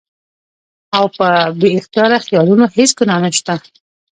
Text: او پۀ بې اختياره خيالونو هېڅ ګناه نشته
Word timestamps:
او 0.97 1.05
پۀ 1.17 1.27
بې 1.59 1.67
اختياره 1.79 2.17
خيالونو 2.25 2.65
هېڅ 2.75 2.91
ګناه 2.99 3.19
نشته 3.25 3.53